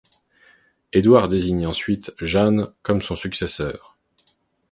Édouard 0.93 1.29
désigne 1.29 1.67
ensuite 1.67 2.11
Jeanne 2.23 2.73
comme 2.81 3.03
son 3.03 3.15
successeur. 3.15 3.99